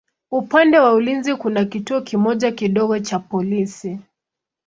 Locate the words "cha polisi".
2.99-3.99